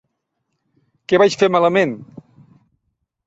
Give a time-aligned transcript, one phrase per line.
[1.11, 1.93] Què vaig fer malament?